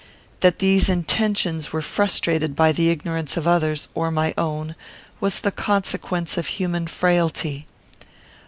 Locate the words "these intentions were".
0.57-1.83